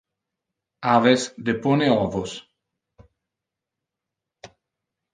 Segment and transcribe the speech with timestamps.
[0.93, 2.33] Aves depone ovos.